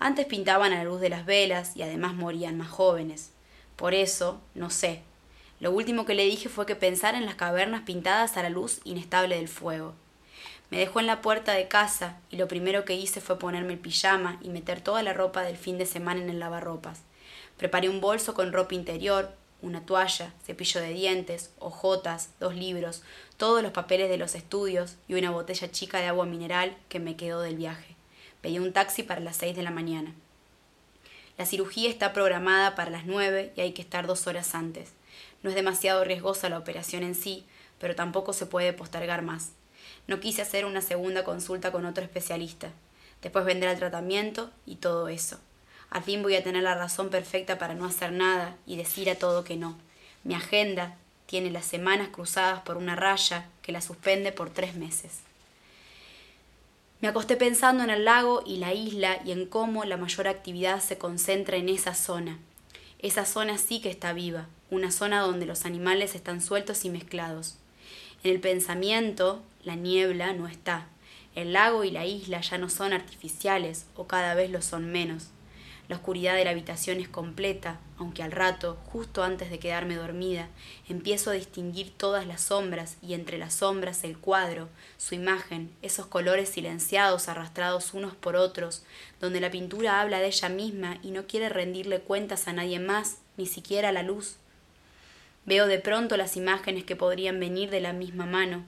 [0.00, 3.30] Antes pintaban a la luz de las velas y además morían más jóvenes.
[3.76, 5.02] Por eso, no sé,
[5.60, 8.80] lo último que le dije fue que pensara en las cavernas pintadas a la luz
[8.84, 9.94] inestable del fuego.
[10.70, 13.78] Me dejó en la puerta de casa y lo primero que hice fue ponerme el
[13.78, 17.02] pijama y meter toda la ropa del fin de semana en el lavarropas.
[17.56, 23.02] Preparé un bolso con ropa interior, una toalla, cepillo de dientes, hojotas, dos libros,
[23.36, 27.16] todos los papeles de los estudios y una botella chica de agua mineral que me
[27.16, 27.96] quedó del viaje.
[28.40, 30.14] Pedí un taxi para las seis de la mañana.
[31.36, 34.92] La cirugía está programada para las nueve y hay que estar dos horas antes.
[35.42, 37.44] No es demasiado riesgosa la operación en sí,
[37.78, 39.52] pero tampoco se puede postergar más.
[40.06, 42.70] No quise hacer una segunda consulta con otro especialista.
[43.22, 45.38] Después vendrá el tratamiento y todo eso.
[45.90, 49.16] Al fin voy a tener la razón perfecta para no hacer nada y decir a
[49.16, 49.76] todo que no.
[50.24, 55.20] Mi agenda tiene las semanas cruzadas por una raya que la suspende por tres meses.
[57.00, 60.80] Me acosté pensando en el lago y la isla y en cómo la mayor actividad
[60.80, 62.38] se concentra en esa zona.
[63.02, 67.56] Esa zona sí que está viva, una zona donde los animales están sueltos y mezclados.
[68.22, 70.86] En el pensamiento, la niebla no está.
[71.34, 75.28] El lago y la isla ya no son artificiales o cada vez lo son menos.
[75.90, 80.48] La oscuridad de la habitación es completa, aunque al rato, justo antes de quedarme dormida,
[80.88, 86.06] empiezo a distinguir todas las sombras y entre las sombras el cuadro, su imagen, esos
[86.06, 88.84] colores silenciados arrastrados unos por otros,
[89.20, 93.18] donde la pintura habla de ella misma y no quiere rendirle cuentas a nadie más,
[93.36, 94.36] ni siquiera a la luz.
[95.44, 98.64] Veo de pronto las imágenes que podrían venir de la misma mano.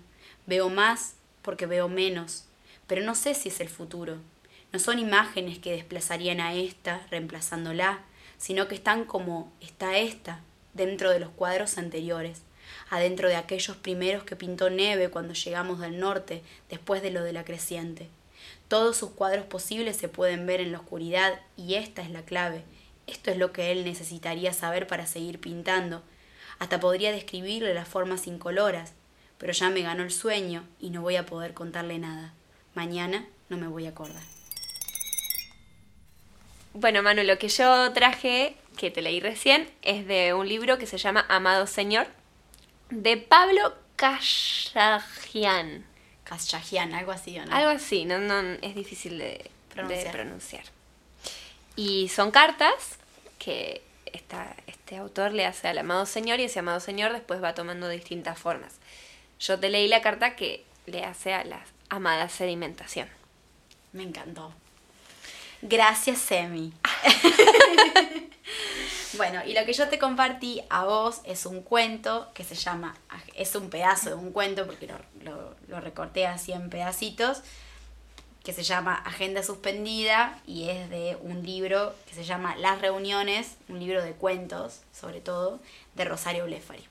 [0.46, 2.46] Veo más porque veo menos,
[2.88, 4.18] pero no sé si es el futuro.
[4.72, 8.00] No son imágenes que desplazarían a esta, reemplazándola,
[8.38, 10.40] sino que están como está esta,
[10.72, 12.42] dentro de los cuadros anteriores,
[12.88, 17.32] adentro de aquellos primeros que pintó Neve cuando llegamos del norte, después de lo de
[17.32, 18.08] la creciente.
[18.68, 22.64] Todos sus cuadros posibles se pueden ver en la oscuridad y esta es la clave.
[23.06, 26.02] Esto es lo que él necesitaría saber para seguir pintando.
[26.58, 28.94] Hasta podría describirle las formas incoloras,
[29.36, 32.32] pero ya me ganó el sueño y no voy a poder contarle nada.
[32.74, 34.22] Mañana no me voy a acordar.
[36.74, 40.86] Bueno, Manu, lo que yo traje, que te leí recién, es de un libro que
[40.86, 42.06] se llama Amado Señor,
[42.90, 45.84] de Pablo Kashajian.
[46.24, 47.54] Kashajian, algo así, ¿o no?
[47.54, 50.12] Algo así, no, no, es difícil de de Pronunciar.
[50.12, 50.64] pronunciar.
[51.76, 52.98] Y son cartas
[53.38, 57.54] que esta- este autor le hace al amado señor y ese amado señor después va
[57.54, 58.74] tomando distintas formas.
[59.40, 63.08] Yo te leí la carta que le hace a la amada sedimentación.
[63.92, 64.52] Me encantó.
[65.62, 66.72] Gracias, Semi.
[69.16, 72.94] bueno, y lo que yo te compartí a vos es un cuento que se llama,
[73.34, 74.86] es un pedazo de un cuento porque
[75.22, 77.42] lo, lo- recorté así en pedacitos,
[78.44, 83.56] que se llama Agenda Suspendida y es de un libro que se llama Las Reuniones,
[83.68, 85.60] un libro de cuentos, sobre todo,
[85.94, 86.84] de Rosario Blefari.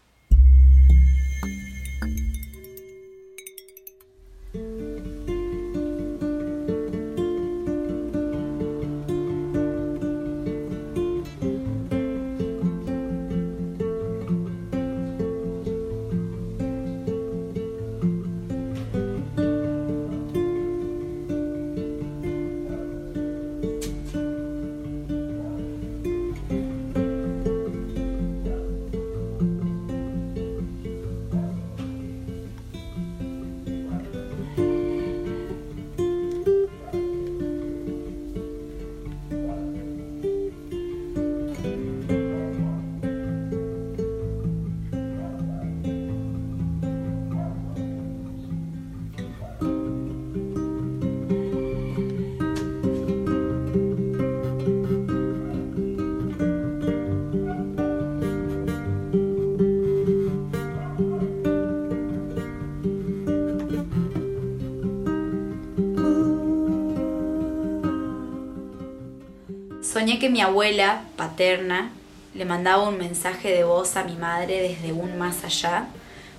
[70.01, 71.91] Soñé que mi abuela paterna
[72.33, 75.89] le mandaba un mensaje de voz a mi madre desde un más allá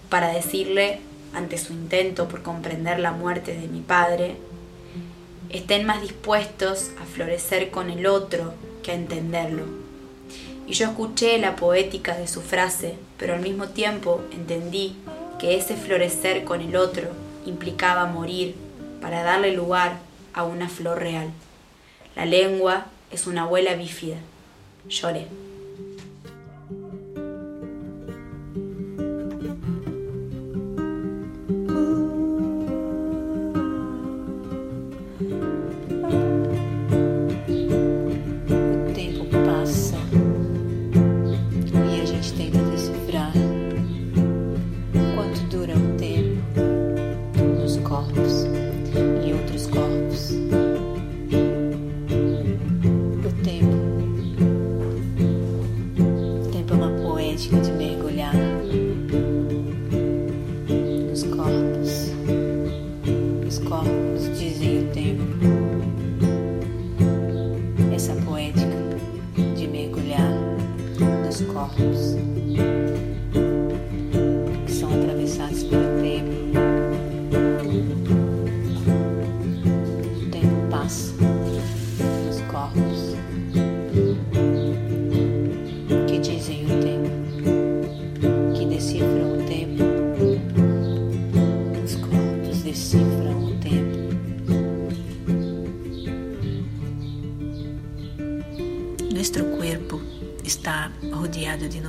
[0.09, 0.99] para decirle,
[1.33, 4.35] ante su intento por comprender la muerte de mi padre,
[5.49, 9.63] estén más dispuestos a florecer con el otro que a entenderlo.
[10.67, 14.97] Y yo escuché la poética de su frase, pero al mismo tiempo entendí
[15.39, 17.11] que ese florecer con el otro
[17.47, 18.57] implicaba morir
[19.01, 19.99] para darle lugar
[20.35, 21.31] a una flor real.
[22.17, 24.17] La lengua es una abuela bífida.
[24.89, 25.27] Lloré.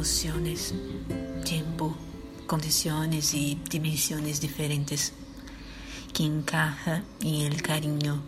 [0.04, 0.74] Nociones,
[1.46, 1.96] tiempo,
[2.46, 5.14] condiciones y dimensiones diferentes
[6.14, 8.22] que encaja en el cariño,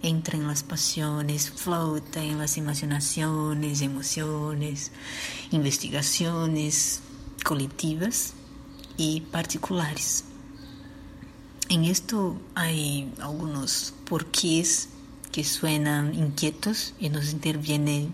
[0.00, 4.92] entra en las pasiones, flota en las imaginaciones, emociones,
[5.50, 7.00] investigaciones
[7.44, 8.34] colectivas
[8.96, 10.22] y particulares.
[11.68, 14.90] En esto hay algunos porqués
[15.32, 18.12] que suenan inquietos y nos intervienen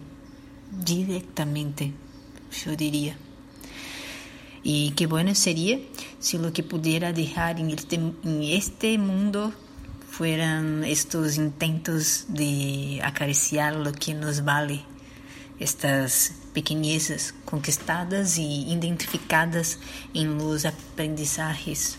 [0.87, 1.93] directamente,
[2.65, 3.17] yo diría.
[4.63, 5.79] Y qué bueno sería
[6.19, 9.53] si lo que pudiera dejar en este, en este mundo
[10.11, 14.83] fueran estos intentos de acariciar lo que nos vale,
[15.59, 19.79] estas pequeñezas conquistadas y identificadas
[20.15, 21.99] en los aprendizajes,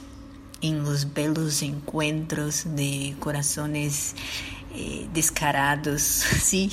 [0.62, 4.16] en los belos encuentros de corazones
[4.74, 6.02] eh, descarados,
[6.42, 6.72] ¿sí?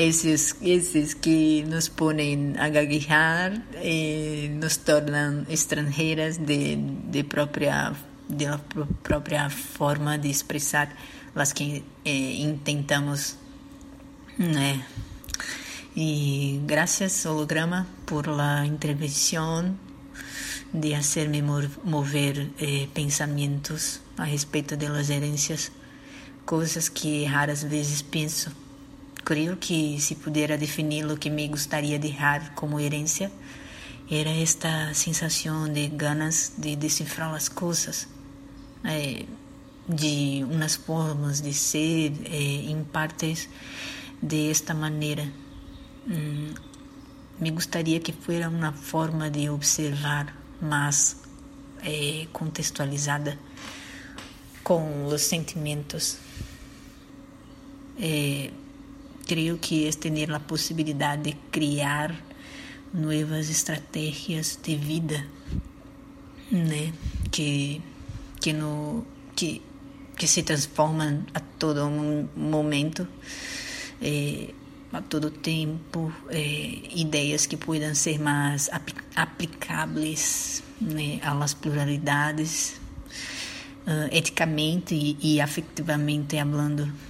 [0.00, 6.78] Esos, esos que nos ponen a gaguejar, eh, nos tornan extranjeras de,
[7.10, 7.92] de, propia,
[8.26, 8.58] de la
[9.02, 10.96] propia forma de expresar
[11.34, 13.36] las que eh, intentamos.
[15.94, 19.76] Y gracias, holograma, por la intervención
[20.72, 22.48] de hacerme mover
[22.94, 25.72] pensamientos a respecto de las herencias
[26.46, 28.50] coisas que raras vezes penso.
[29.24, 33.30] Creio que se pudera definir o que me gostaria de deixar como herência,
[34.10, 38.08] era esta sensação de ganas de decifrar as coisas,
[38.84, 39.24] eh,
[39.88, 43.48] de umas formas de ser eh, em partes
[44.20, 45.30] de esta maneira.
[46.06, 46.54] Mm,
[47.38, 51.16] me gostaria que fosse uma forma de observar mais
[51.84, 53.38] eh, contextualizada
[54.64, 56.18] com os sentimentos
[59.30, 62.12] creio que é ter a possibilidade de criar
[62.92, 65.24] novas estratégias de vida,
[66.50, 66.92] né?
[67.30, 67.80] Que
[68.40, 69.06] que no
[69.36, 69.62] que
[70.18, 71.88] que se transformam a todo
[72.34, 73.06] momento,
[74.02, 74.52] eh,
[74.92, 78.68] a todo tempo, eh, ideias que possam ser mais
[79.14, 82.80] aplicáveis né, às pluralidades,
[83.86, 87.09] uh, eticamente e, e afetivamente falando.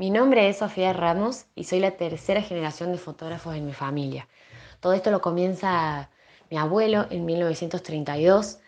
[0.00, 4.28] Mi nombre es Sofía Ramos y soy la tercera generación de fotógrafos en mi familia.
[4.80, 6.08] Todo esto lo comienza
[6.48, 8.60] mi abuelo en 1932.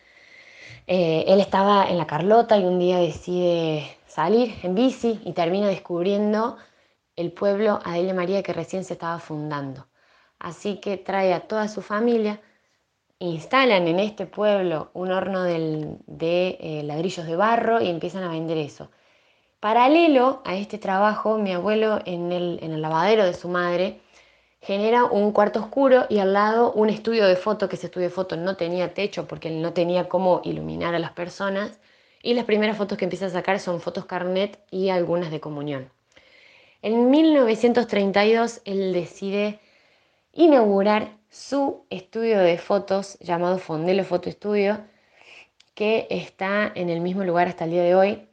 [0.86, 5.68] Eh, él estaba en la Carlota y un día decide salir en bici y termina
[5.68, 6.58] descubriendo
[7.16, 9.88] el pueblo Adelia María que recién se estaba fundando.
[10.38, 12.42] Así que trae a toda su familia,
[13.20, 18.58] instalan en este pueblo un horno de eh, ladrillos de barro y empiezan a vender
[18.58, 18.90] eso.
[19.62, 24.00] Paralelo a este trabajo, mi abuelo en el, lavadero de su madre
[24.60, 28.12] genera un cuarto oscuro y al lado un estudio de foto, que ese estudio de
[28.12, 31.78] foto no tenía techo porque él no tenía cómo iluminar a las personas.
[32.24, 35.88] Y las primeras fotos que empieza a sacar son fotos carnet y algunas de comunión.
[36.82, 39.60] En 1932 él decide
[40.32, 44.80] inaugurar su estudio de fotos llamado Fondelo Foto Estudio,
[45.76, 48.28] que está en el mismo lugar hasta el día de hoy,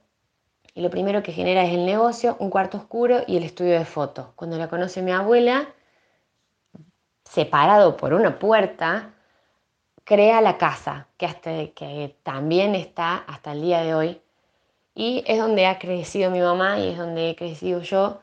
[0.79, 3.83] y lo primero que genera es el negocio, un cuarto oscuro y el estudio de
[3.83, 4.27] fotos.
[4.37, 5.67] Cuando la conoce mi abuela,
[7.25, 9.13] separado por una puerta,
[10.05, 14.21] crea la casa, que, hasta, que también está hasta el día de hoy.
[14.95, 18.21] Y es donde ha crecido mi mamá y es donde he crecido yo.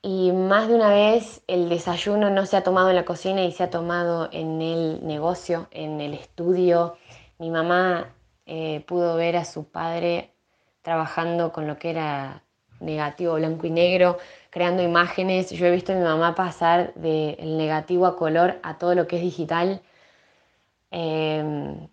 [0.00, 3.50] Y más de una vez el desayuno no se ha tomado en la cocina y
[3.50, 6.98] se ha tomado en el negocio, en el estudio.
[7.40, 8.14] Mi mamá
[8.46, 10.33] eh, pudo ver a su padre
[10.84, 12.42] trabajando con lo que era
[12.78, 14.18] negativo, blanco y negro,
[14.50, 15.50] creando imágenes.
[15.50, 19.16] Yo he visto a mi mamá pasar del negativo a color a todo lo que
[19.16, 19.80] es digital.
[20.90, 21.88] Em,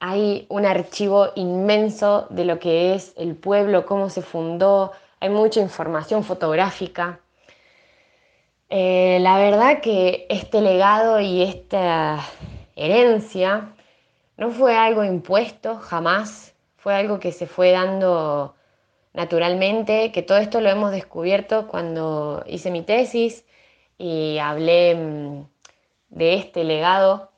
[0.00, 5.60] hay un archivo inmenso de lo que es el pueblo, cómo se fundó, hay mucha
[5.60, 7.20] información fotográfica.
[8.70, 12.20] Eh, la verdad que este legado y esta
[12.76, 13.74] herencia
[14.36, 18.54] no fue algo impuesto jamás, fue algo que se fue dando
[19.12, 23.44] naturalmente, que todo esto lo hemos descubierto cuando hice mi tesis
[23.98, 25.46] y hablé mm,
[26.10, 27.30] de este legado.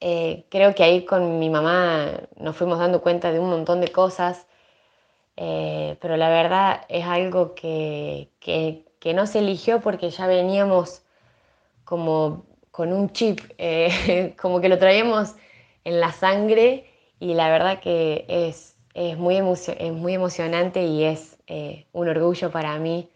[0.00, 3.88] Eh, creo que ahí con mi mamá nos fuimos dando cuenta de un montón de
[3.88, 4.46] cosas,
[5.36, 8.84] eh, pero la verdad es algo que, que,
[9.14, 11.02] no se eligió porque ya veníamos
[11.84, 15.36] como con un chip, eh, como que lo traíamos
[15.84, 21.38] en la sangre y la verdad que es, es, muy, es muy emocionante y es
[21.46, 23.08] eh, un orgullo para mí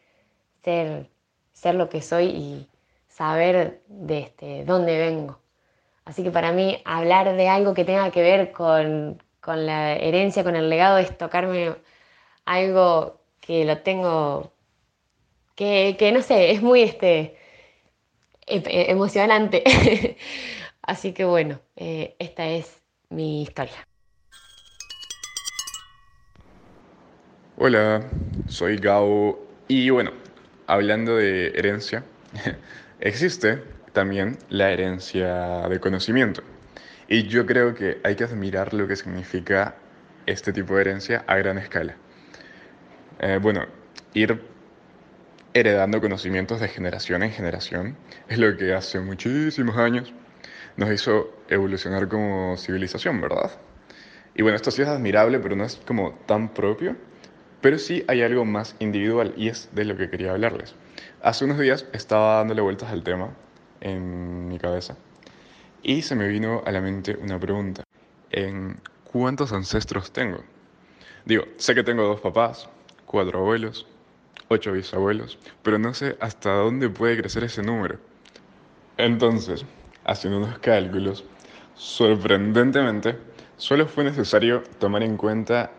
[0.65, 1.09] ser,
[1.53, 2.69] ser lo que soy y
[3.09, 5.39] saber de este, dónde vengo.
[6.05, 10.45] Así que para mí hablar de algo que tenga que ver con, con la herencia,
[10.45, 11.77] con el legado, es tocarme
[12.47, 14.53] algo que lo tengo,
[15.55, 17.37] que, que no sé, es muy este,
[18.47, 19.63] emocionante.
[20.83, 22.81] Así que bueno, eh, esta es
[23.11, 23.90] mi historia.
[27.63, 28.01] Hola,
[28.47, 29.39] soy Gao
[29.69, 30.13] y bueno,
[30.67, 32.05] hablando de herencia,
[33.01, 36.43] existe también la herencia de conocimiento.
[37.07, 39.75] Y yo creo que hay que admirar lo que significa
[40.25, 41.97] este tipo de herencia a gran escala.
[43.19, 43.67] Eh, bueno,
[44.15, 44.41] ir
[45.53, 47.95] heredando conocimientos de generación en generación
[48.31, 50.15] es lo que hace muchísimos años
[50.79, 53.51] nos hizo evolucionar como civilización, ¿verdad?
[54.35, 56.97] Y bueno, esto sí es admirable, pero no es como tan propio.
[57.61, 60.75] Pero sí hay algo más individual y es de lo que quería hablarles.
[61.23, 63.31] Hace unos días estaba dándole vueltas al tema
[63.81, 64.97] en mi cabeza
[65.83, 67.85] y se me vino a la mente una pregunta.
[68.31, 70.43] ¿En cuántos ancestros tengo?
[71.25, 72.69] Digo, sé que tengo dos papás,
[73.07, 73.87] cuatro abuelos,
[74.49, 77.99] ocho bisabuelos, pero no sé hasta dónde puede crecer ese número.
[78.97, 79.65] Entonces,
[80.05, 81.25] haciendo unos cálculos,
[81.75, 83.17] sorprendentemente,
[83.57, 85.71] solo fue necesario tomar en cuenta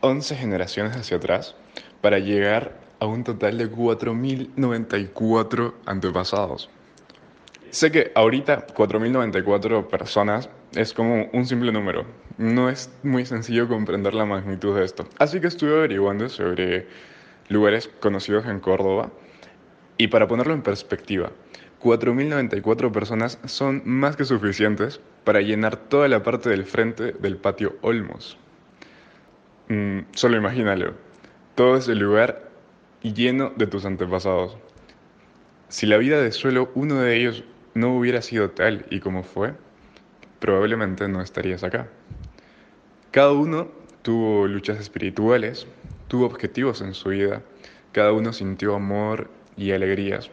[0.00, 1.56] 11 generaciones hacia atrás
[2.00, 6.70] para llegar a un total de 4.094 antepasados.
[7.70, 12.04] Sé que ahorita 4.094 personas es como un simple número.
[12.38, 15.06] No es muy sencillo comprender la magnitud de esto.
[15.18, 16.86] Así que estuve averiguando sobre
[17.48, 19.10] lugares conocidos en Córdoba
[19.96, 21.32] y para ponerlo en perspectiva,
[21.82, 27.76] 4.094 personas son más que suficientes para llenar toda la parte del frente del patio
[27.82, 28.38] Olmos.
[29.68, 30.94] Mm, solo imagínalo,
[31.54, 32.48] todo ese lugar
[33.02, 34.56] lleno de tus antepasados.
[35.68, 37.44] Si la vida de solo uno de ellos
[37.74, 39.52] no hubiera sido tal y como fue,
[40.40, 41.88] probablemente no estarías acá.
[43.10, 43.68] Cada uno
[44.00, 45.66] tuvo luchas espirituales,
[46.08, 47.42] tuvo objetivos en su vida,
[47.92, 50.30] cada uno sintió amor y alegrías.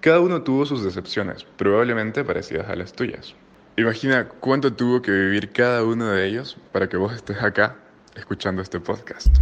[0.00, 3.34] Cada uno tuvo sus decepciones, probablemente parecidas a las tuyas.
[3.76, 7.76] Imagina cuánto tuvo que vivir cada uno de ellos para que vos estés acá
[8.16, 9.36] escuchando este podcast.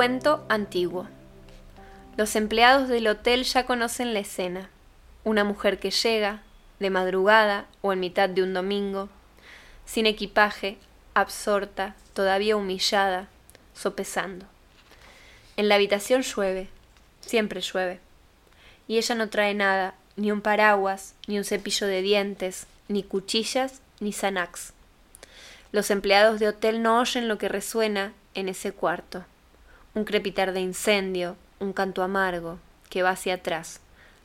[0.00, 1.06] Cuento antiguo.
[2.16, 4.70] Los empleados del hotel ya conocen la escena.
[5.24, 6.40] Una mujer que llega,
[6.78, 9.10] de madrugada o en mitad de un domingo,
[9.84, 10.78] sin equipaje,
[11.12, 13.28] absorta, todavía humillada,
[13.74, 14.46] sopesando.
[15.58, 16.68] En la habitación llueve,
[17.20, 18.00] siempre llueve,
[18.88, 23.82] y ella no trae nada, ni un paraguas, ni un cepillo de dientes, ni cuchillas,
[24.00, 24.72] ni Xanax.
[25.72, 29.26] Los empleados de hotel no oyen lo que resuena en ese cuarto
[29.94, 33.80] un crepitar de incendio, un canto amargo, que va hacia atrás,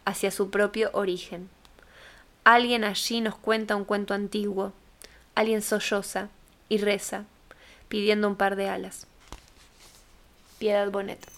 [0.05, 1.49] hacia su propio origen.
[2.43, 4.73] Alguien allí nos cuenta un cuento antiguo,
[5.33, 6.29] alguien solloza
[6.69, 7.25] y reza,
[7.87, 9.07] pidiendo un par de alas.
[10.59, 11.34] Piedad Bonet.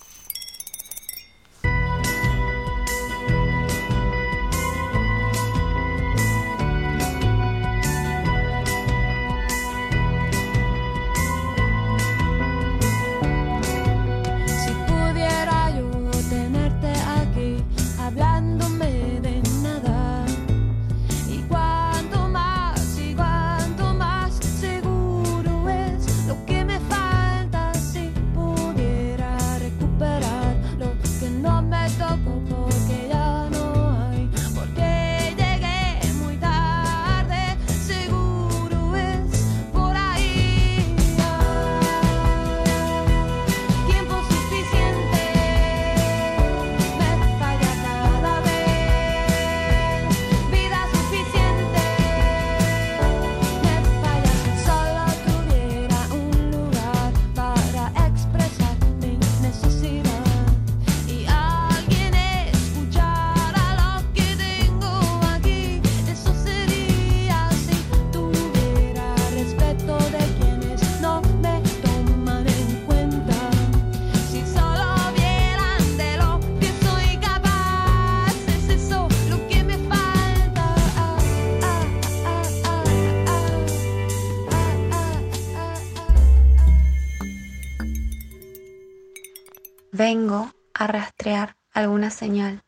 [90.10, 92.64] Vengo a rastrear alguna señal.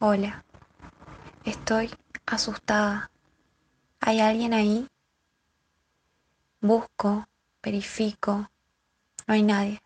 [0.00, 0.44] Hola,
[1.44, 1.88] estoy
[2.26, 3.12] asustada.
[4.00, 4.88] ¿Hay alguien ahí?
[6.60, 7.28] Busco,
[7.62, 8.50] verifico.
[9.28, 9.80] No hay nadie.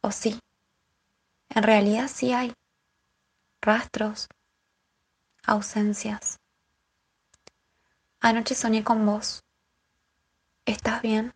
[0.00, 0.40] ¿O sí?
[1.50, 2.54] En realidad sí hay.
[3.60, 4.28] Rastros,
[5.44, 6.38] ausencias.
[8.18, 9.44] Anoche soñé con vos.
[10.64, 11.34] ¿Estás bien?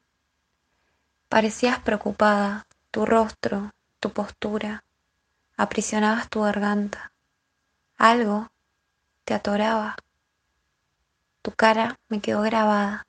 [1.28, 2.65] Parecías preocupada,
[2.96, 4.82] tu rostro, tu postura,
[5.58, 7.12] aprisionabas tu garganta.
[7.98, 8.48] Algo
[9.26, 9.96] te atoraba.
[11.42, 13.06] Tu cara me quedó grabada.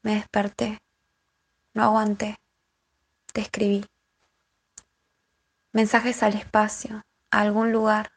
[0.00, 0.80] Me desperté.
[1.74, 2.38] No aguanté.
[3.34, 3.84] Te escribí.
[5.72, 8.12] Mensajes al espacio, a algún lugar,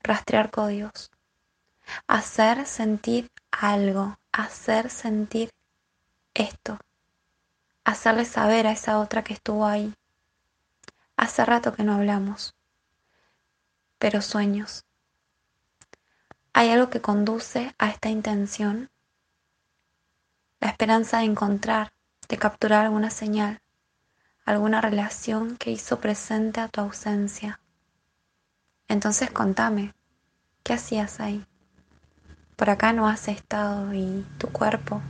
[0.00, 1.12] rastrear códigos.
[2.08, 5.52] Hacer sentir algo, hacer sentir
[6.34, 6.80] esto.
[7.84, 9.94] Hacerle saber a esa otra que estuvo ahí.
[11.22, 12.56] Hace rato que no hablamos.
[14.00, 14.86] Pero sueños.
[16.52, 18.90] ¿Hay algo que conduce a esta intención?
[20.58, 21.92] La esperanza de encontrar,
[22.28, 23.62] de capturar alguna señal,
[24.44, 27.60] alguna relación que hizo presente a tu ausencia.
[28.88, 29.94] Entonces contame,
[30.64, 31.46] ¿qué hacías ahí?
[32.56, 35.00] Por acá no has estado y tu cuerpo,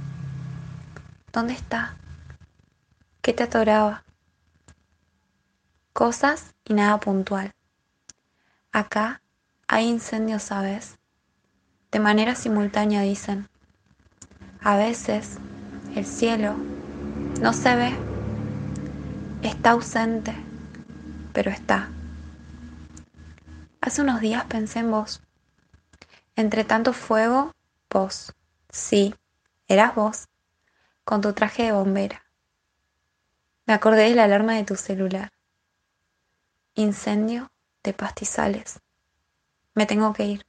[1.32, 1.96] ¿dónde está?
[3.22, 4.04] ¿Qué te atoraba?
[5.92, 7.52] Cosas y nada puntual.
[8.72, 9.20] Acá
[9.68, 10.98] hay incendios, ¿sabes?
[11.90, 13.48] De manera simultánea dicen.
[14.62, 15.38] A veces
[15.94, 16.54] el cielo
[17.42, 17.92] no se ve,
[19.42, 20.34] está ausente,
[21.34, 21.90] pero está.
[23.82, 25.20] Hace unos días pensé en vos.
[26.36, 27.52] Entre tanto fuego,
[27.90, 28.32] vos.
[28.70, 29.14] Sí,
[29.68, 30.28] eras vos,
[31.04, 32.22] con tu traje de bombera.
[33.66, 35.31] Me acordé de la alarma de tu celular.
[36.74, 37.52] Incendio
[37.82, 38.80] de pastizales.
[39.74, 40.46] Me tengo que ir.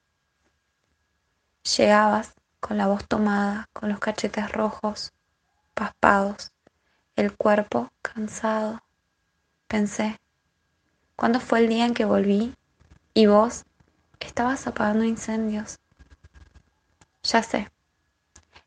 [1.78, 5.12] Llegabas con la voz tomada, con los cachetes rojos,
[5.74, 6.54] paspados,
[7.18, 8.82] el cuerpo cansado.
[9.68, 10.18] Pensé,
[11.18, 12.56] ¿cuándo fue el día en que volví
[13.14, 13.66] y vos
[14.22, 15.78] estabas apagando incendios?
[17.24, 17.70] Ya sé,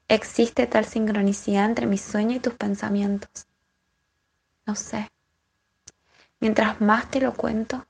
[0.09, 3.47] existe tal sincronicidad entre mi sueño y tus pensamientos.
[4.67, 5.09] No sé.
[6.41, 7.87] Mientras más te lo cuento,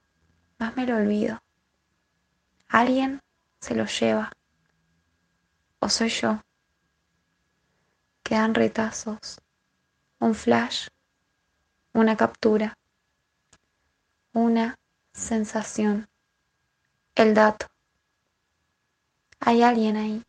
[0.59, 1.42] más me lo olvido.
[2.68, 3.20] Alguien
[3.61, 4.32] se lo lleva.
[5.80, 6.42] ¿O soy yo?
[8.22, 9.40] Quedan retazos,
[10.18, 10.88] un flash,
[11.92, 12.76] una captura,
[14.32, 14.76] una
[15.12, 16.09] sensación,
[17.14, 17.66] el dato.
[19.40, 20.22] Hay alguien ahí.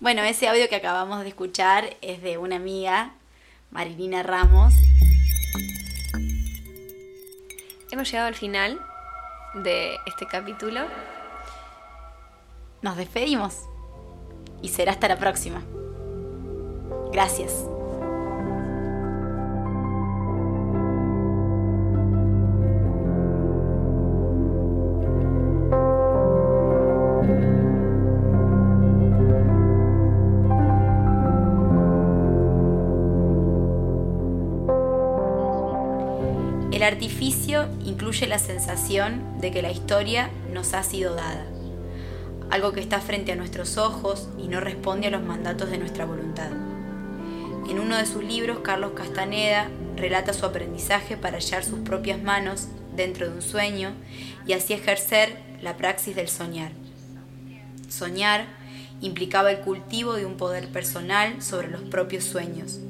[0.00, 3.14] Bueno, ese audio que acabamos de escuchar es de una amiga,
[3.70, 4.74] Marilina Ramos.
[7.90, 8.80] Hemos llegado al final
[9.54, 10.80] de este capítulo.
[12.82, 13.62] Nos despedimos
[14.62, 15.62] y será hasta la próxima.
[17.12, 17.64] Gracias.
[36.88, 41.46] Artificio incluye la sensación de que la historia nos ha sido dada,
[42.50, 46.04] algo que está frente a nuestros ojos y no responde a los mandatos de nuestra
[46.06, 46.50] voluntad.
[47.68, 52.68] En uno de sus libros, Carlos Castaneda relata su aprendizaje para hallar sus propias manos
[52.96, 53.92] dentro de un sueño
[54.46, 56.72] y así ejercer la praxis del soñar.
[57.88, 58.46] Soñar
[59.00, 62.80] implicaba el cultivo de un poder personal sobre los propios sueños,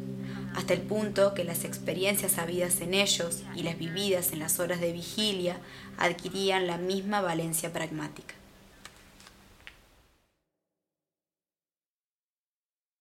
[0.59, 4.81] hasta el punto que las experiencias habidas en ellos y las vividas en las horas
[4.81, 5.57] de vigilia
[5.99, 8.35] adquirían la misma valencia pragmática.